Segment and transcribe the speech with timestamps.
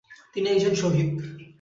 [0.33, 1.07] তিনি একজন শহীদ।